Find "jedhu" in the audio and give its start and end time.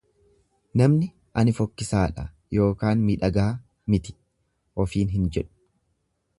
5.37-5.59